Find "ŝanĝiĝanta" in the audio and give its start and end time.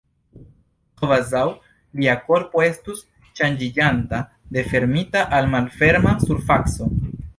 3.41-4.23